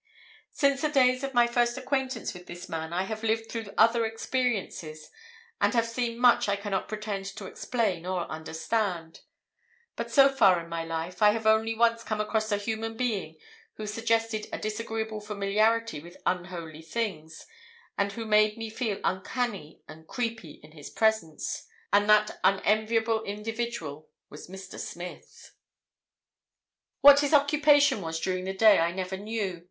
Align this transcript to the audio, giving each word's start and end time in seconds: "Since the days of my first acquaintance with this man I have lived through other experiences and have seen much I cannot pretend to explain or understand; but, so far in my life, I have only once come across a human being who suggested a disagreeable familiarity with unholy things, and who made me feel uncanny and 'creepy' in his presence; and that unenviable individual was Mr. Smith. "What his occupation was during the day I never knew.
"Since 0.49 0.81
the 0.81 0.89
days 0.89 1.23
of 1.23 1.35
my 1.35 1.45
first 1.45 1.77
acquaintance 1.77 2.33
with 2.33 2.47
this 2.47 2.67
man 2.67 2.91
I 2.91 3.03
have 3.03 3.21
lived 3.21 3.51
through 3.51 3.67
other 3.77 4.03
experiences 4.03 5.11
and 5.61 5.75
have 5.75 5.85
seen 5.85 6.17
much 6.17 6.49
I 6.49 6.55
cannot 6.55 6.87
pretend 6.87 7.25
to 7.35 7.45
explain 7.45 8.07
or 8.07 8.21
understand; 8.25 9.19
but, 9.95 10.09
so 10.09 10.27
far 10.27 10.59
in 10.59 10.69
my 10.69 10.83
life, 10.83 11.21
I 11.21 11.33
have 11.33 11.45
only 11.45 11.75
once 11.75 12.01
come 12.03 12.19
across 12.19 12.51
a 12.51 12.57
human 12.57 12.97
being 12.97 13.37
who 13.75 13.85
suggested 13.85 14.47
a 14.51 14.57
disagreeable 14.57 15.19
familiarity 15.21 15.99
with 15.99 16.17
unholy 16.25 16.81
things, 16.81 17.45
and 17.95 18.11
who 18.13 18.25
made 18.25 18.57
me 18.57 18.71
feel 18.71 18.99
uncanny 19.03 19.83
and 19.87 20.07
'creepy' 20.07 20.59
in 20.63 20.71
his 20.71 20.89
presence; 20.89 21.67
and 21.93 22.09
that 22.09 22.39
unenviable 22.43 23.21
individual 23.21 24.09
was 24.31 24.47
Mr. 24.47 24.79
Smith. 24.79 25.53
"What 27.01 27.19
his 27.19 27.35
occupation 27.35 28.01
was 28.01 28.19
during 28.19 28.45
the 28.45 28.53
day 28.55 28.79
I 28.79 28.91
never 28.91 29.15
knew. 29.15 29.59